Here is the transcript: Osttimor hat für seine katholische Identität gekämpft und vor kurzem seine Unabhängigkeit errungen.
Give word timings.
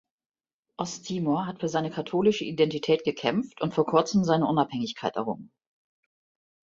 Osttimor 0.77 1.45
hat 1.45 1.59
für 1.59 1.69
seine 1.69 1.91
katholische 1.91 2.43
Identität 2.43 3.03
gekämpft 3.03 3.61
und 3.61 3.75
vor 3.75 3.85
kurzem 3.85 4.23
seine 4.23 4.47
Unabhängigkeit 4.47 5.15
errungen. 5.15 5.51